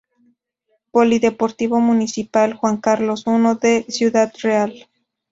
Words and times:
Polideportivo 0.89 1.77
Municipal 1.89 2.55
Juan 2.55 2.77
Carlos 2.77 3.23
I, 3.27 3.55
de 3.61 3.83
Ciudad 3.87 4.33
Real. 4.41 4.87